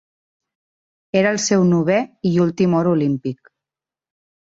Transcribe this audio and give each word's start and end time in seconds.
Era 1.19 1.33
el 1.35 1.37
seu 1.43 1.65
novè 1.73 1.97
i 2.31 2.31
últim 2.47 2.73
or 2.79 2.89
olímpic. 2.93 3.53